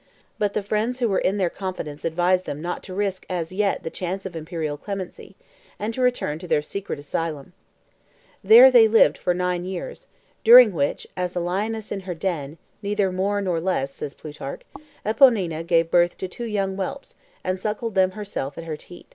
But 0.39 0.53
the 0.53 0.63
friends 0.63 0.97
who 0.97 1.07
were 1.07 1.19
in 1.19 1.37
their 1.37 1.51
confidence 1.51 2.03
advised 2.03 2.47
them 2.47 2.59
not 2.59 2.81
to 2.85 2.93
risk 2.95 3.23
as 3.29 3.51
yet 3.51 3.83
the 3.83 3.91
chance 3.91 4.25
of 4.25 4.35
imperial 4.35 4.75
clemency, 4.75 5.35
and 5.77 5.93
to 5.93 6.01
return 6.01 6.39
to 6.39 6.47
their 6.47 6.63
secret 6.63 6.97
asylum. 6.97 7.53
There 8.43 8.71
they 8.71 8.87
lived 8.87 9.15
for 9.15 9.35
nine 9.35 9.63
years, 9.63 10.07
during 10.43 10.73
which 10.73 11.05
"as 11.15 11.35
a 11.35 11.39
lioness 11.39 11.91
in 11.91 11.99
her 11.99 12.15
den, 12.15 12.57
neither 12.81 13.11
more 13.11 13.41
nor 13.41 13.61
less," 13.61 13.93
says 13.93 14.15
Plutarch, 14.15 14.63
"Eponina 15.05 15.61
gave 15.61 15.91
birth 15.91 16.17
to 16.17 16.27
two 16.27 16.45
young 16.45 16.73
whelps, 16.77 17.13
and 17.43 17.59
suckled 17.59 17.93
them 17.93 18.13
herself 18.17 18.57
at 18.57 18.63
her 18.63 18.77
teat." 18.77 19.05